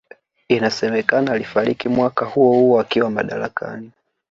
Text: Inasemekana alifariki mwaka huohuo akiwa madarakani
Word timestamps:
Inasemekana 0.49 1.31
alifariki 1.31 1.89
mwaka 1.89 2.25
huohuo 2.25 2.79
akiwa 2.79 3.09
madarakani 3.09 3.91